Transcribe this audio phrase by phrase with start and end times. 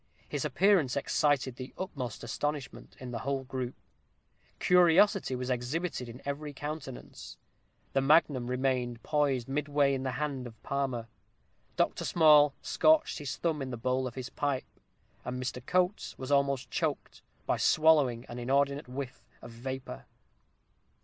[0.27, 3.75] His appearance excited the utmost astonishment in the whole group:
[4.57, 7.37] curiosity was exhibited in every countenance
[7.93, 11.07] the magnum remained poised midway in the hand of Palmer
[11.75, 12.03] Dr.
[12.03, 14.65] Small scorched his thumb in the bowl of his pipe;
[15.23, 15.63] and Mr.
[15.63, 20.05] Coates was almost choked, by swallowing an inordinate whiff of vapor.